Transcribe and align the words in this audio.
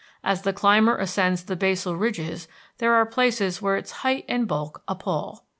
As 0.23 0.41
the 0.41 0.51
climber 0.51 0.97
ascends 0.97 1.43
the 1.43 1.55
basal 1.55 1.95
ridges 1.95 2.47
there 2.79 2.95
are 2.95 3.05
places 3.05 3.61
where 3.61 3.77
its 3.77 3.91
height 4.01 4.25
and 4.27 4.47
bulk 4.47 4.81
appall. 4.87 5.45